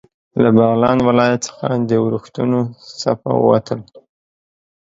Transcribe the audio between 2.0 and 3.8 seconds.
اورښتونو څپه ووتل.